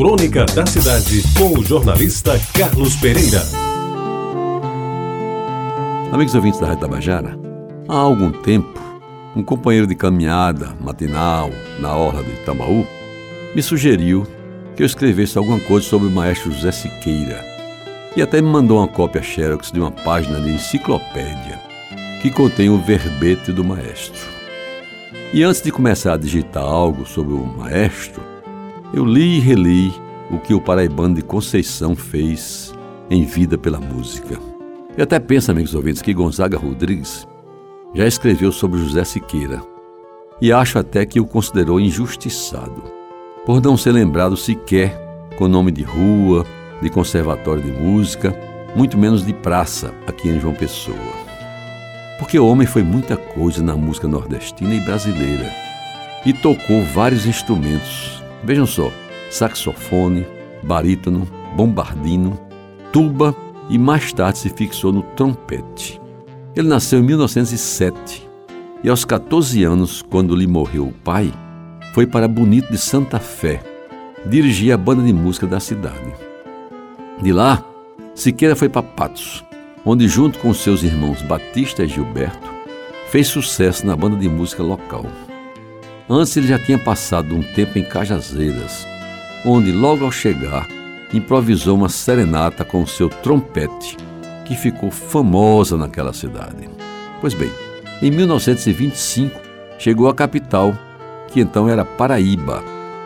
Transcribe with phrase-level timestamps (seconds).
[0.00, 3.42] Crônica da Cidade, com o jornalista Carlos Pereira.
[6.10, 7.38] Amigos ouvintes da Rádio Tabajara,
[7.86, 8.80] há algum tempo,
[9.36, 11.50] um companheiro de caminhada matinal
[11.80, 12.86] na orla de Itambaú
[13.54, 14.26] me sugeriu
[14.74, 17.44] que eu escrevesse alguma coisa sobre o maestro José Siqueira
[18.16, 21.60] e até me mandou uma cópia xerox de uma página de enciclopédia
[22.22, 24.26] que contém o verbete do maestro.
[25.34, 28.29] E antes de começar a digitar algo sobre o maestro,
[28.92, 29.92] eu li e reli
[30.30, 32.72] o que o paraibano de Conceição fez
[33.08, 34.38] em vida pela música.
[34.96, 37.26] E até penso, amigos ouvintes, que Gonzaga Rodrigues
[37.94, 39.62] já escreveu sobre José Siqueira
[40.40, 42.82] e acho até que o considerou injustiçado,
[43.44, 44.98] por não ser lembrado sequer
[45.36, 46.46] com nome de rua,
[46.80, 48.34] de conservatório de música,
[48.74, 50.96] muito menos de praça aqui em João Pessoa.
[52.18, 55.50] Porque o homem foi muita coisa na música nordestina e brasileira
[56.24, 58.90] e tocou vários instrumentos Vejam só:
[59.30, 60.26] saxofone,
[60.62, 61.26] barítono,
[61.56, 62.38] bombardino,
[62.92, 63.34] tuba
[63.68, 66.00] e mais tarde se fixou no trompete.
[66.56, 68.28] Ele nasceu em 1907
[68.82, 71.32] e aos 14 anos, quando lhe morreu o pai,
[71.94, 73.62] foi para Bonito de Santa Fé
[74.26, 76.12] dirigir a banda de música da cidade.
[77.22, 77.64] De lá,
[78.14, 79.44] Siqueira foi para Patos,
[79.84, 82.50] onde, junto com seus irmãos Batista e Gilberto,
[83.10, 85.04] fez sucesso na banda de música local.
[86.12, 88.84] Antes ele já tinha passado um tempo em Cajazeiras,
[89.46, 90.66] onde, logo ao chegar,
[91.14, 93.96] improvisou uma serenata com seu trompete,
[94.44, 96.68] que ficou famosa naquela cidade.
[97.20, 97.48] Pois bem,
[98.02, 99.40] em 1925
[99.78, 100.76] chegou à capital,
[101.28, 102.60] que então era Paraíba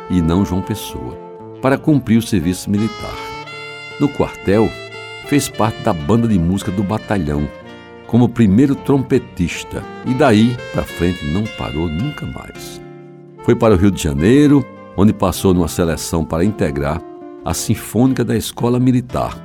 [0.09, 1.15] e não João Pessoa,
[1.61, 3.15] para cumprir o serviço militar.
[4.01, 4.67] No quartel,
[5.27, 7.47] fez parte da banda de música do batalhão,
[8.07, 12.84] como primeiro trompetista, e daí para frente não parou nunca mais.
[13.45, 14.65] Foi para o Rio de Janeiro,
[14.97, 16.99] onde passou numa seleção para integrar
[17.45, 19.37] a Sinfônica da Escola Militar,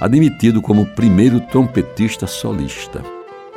[0.00, 3.02] admitido como primeiro trompetista solista.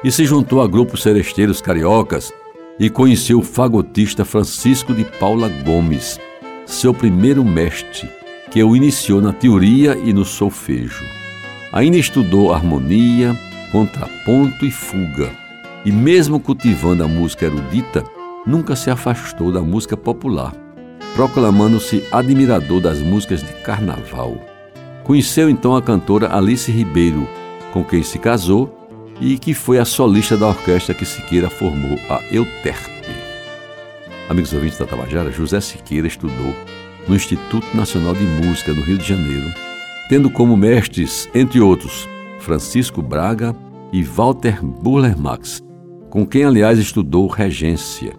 [0.03, 2.33] E se juntou a grupos seresteiros cariocas
[2.79, 6.19] e conheceu o fagotista Francisco de Paula Gomes,
[6.65, 8.09] seu primeiro mestre,
[8.49, 11.05] que o iniciou na teoria e no solfejo.
[11.71, 13.39] Ainda estudou harmonia,
[13.71, 15.29] contraponto e fuga,
[15.85, 18.03] e mesmo cultivando a música erudita,
[18.45, 20.53] nunca se afastou da música popular,
[21.15, 24.35] proclamando-se admirador das músicas de carnaval.
[25.03, 27.27] Conheceu então a cantora Alice Ribeiro,
[27.73, 28.77] com quem se casou
[29.19, 32.91] e que foi a solista da orquestra que Siqueira formou, a Euterpe.
[34.29, 36.55] Amigos ouvintes da Tabajara, José Siqueira estudou
[37.07, 39.51] no Instituto Nacional de Música no Rio de Janeiro,
[40.09, 42.07] tendo como mestres, entre outros,
[42.39, 43.55] Francisco Braga
[43.91, 45.61] e Walter Burler Max,
[46.09, 48.13] com quem, aliás, estudou regência.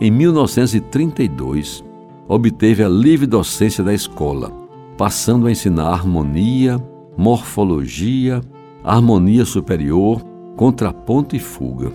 [0.00, 1.84] Em 1932,
[2.26, 4.52] obteve a livre docência da escola,
[4.96, 6.78] passando a ensinar harmonia,
[7.16, 8.40] morfologia,
[8.82, 10.22] harmonia superior,
[10.56, 11.92] contraponto e fuga.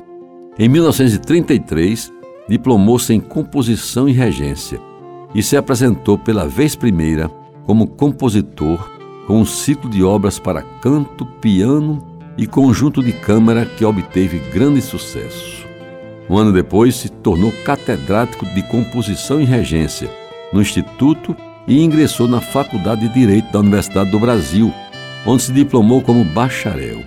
[0.57, 2.11] Em 1933,
[2.47, 4.79] diplomou-se em composição e regência
[5.35, 7.29] e se apresentou pela vez primeira
[7.65, 8.89] como compositor
[9.27, 12.01] com um ciclo de obras para canto, piano
[12.37, 15.56] e conjunto de câmara que obteve grande sucesso.
[16.29, 20.09] Um ano depois, se tornou catedrático de composição e regência
[20.51, 21.35] no Instituto
[21.67, 24.73] e ingressou na Faculdade de Direito da Universidade do Brasil,
[25.25, 27.03] onde se diplomou como bacharel.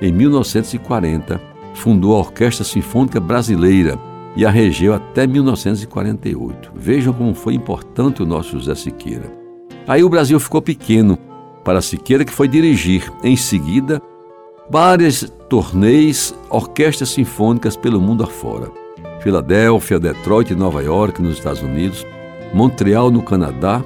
[0.00, 1.40] Em 1940,
[1.74, 3.98] fundou a Orquestra Sinfônica Brasileira
[4.36, 6.72] e a regeu até 1948.
[6.74, 9.30] Vejam como foi importante o nosso José Siqueira.
[9.86, 11.18] Aí o Brasil ficou pequeno
[11.64, 14.00] para Siqueira, que foi dirigir, em seguida,
[14.70, 18.70] várias torneios, orquestras sinfônicas pelo mundo afora.
[19.20, 22.06] Filadélfia, Detroit, Nova York, nos Estados Unidos,
[22.54, 23.82] Montreal, no Canadá,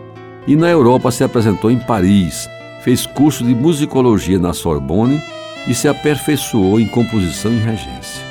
[0.47, 2.47] e na Europa se apresentou em Paris.
[2.83, 5.21] Fez curso de musicologia na Sorbonne
[5.67, 8.23] e se aperfeiçoou em composição e regência.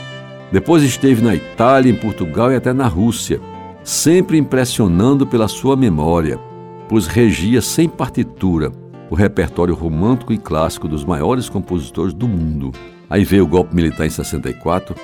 [0.52, 3.42] Depois esteve na Itália, em Portugal e até na Rússia,
[3.84, 6.40] sempre impressionando pela sua memória,
[6.88, 8.72] pois regia sem partitura
[9.10, 12.72] o repertório romântico e clássico dos maiores compositores do mundo.
[13.10, 14.96] Aí veio o golpe militar em 64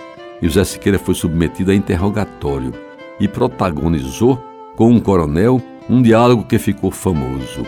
[0.41, 2.73] e José Siqueira foi submetido a interrogatório
[3.19, 4.43] e protagonizou,
[4.75, 7.65] com um coronel, um diálogo que ficou famoso.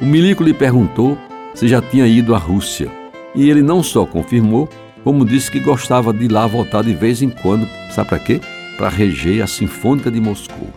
[0.00, 1.18] O milico lhe perguntou
[1.54, 2.90] se já tinha ido à Rússia
[3.34, 4.68] e ele não só confirmou,
[5.02, 8.40] como disse que gostava de ir lá voltar de vez em quando, sabe para quê?
[8.76, 10.68] Para reger a Sinfônica de Moscou.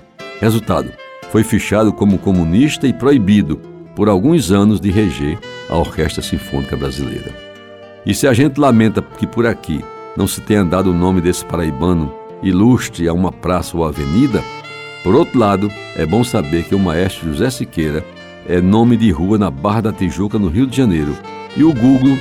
[0.42, 0.92] Resultado:
[1.31, 3.60] foi fichado como comunista e proibido,
[3.95, 5.39] por alguns anos, de reger
[5.69, 7.33] a Orquestra Sinfônica Brasileira.
[8.06, 9.83] E se a gente lamenta que por aqui
[10.15, 12.13] não se tenha dado o nome desse paraibano
[12.44, 14.44] ilustre a uma praça ou avenida,
[15.03, 18.03] por outro lado, é bom saber que o maestro José Siqueira
[18.47, 21.15] é nome de rua na Barra da Tijuca, no Rio de Janeiro.
[21.56, 22.18] E o Google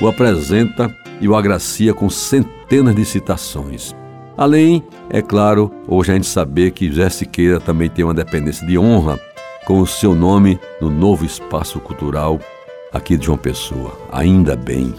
[0.00, 3.94] o apresenta e o agracia com centenas de citações.
[4.36, 8.78] Além, é claro, hoje a gente saber que José Siqueira também tem uma dependência de
[8.78, 9.18] honra
[9.68, 12.40] com o seu nome no novo espaço cultural
[12.90, 13.92] aqui de João Pessoa.
[14.10, 14.94] Ainda bem.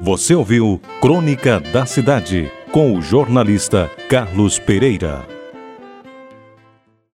[0.00, 5.29] Você ouviu Crônica da Cidade com o jornalista Carlos Pereira.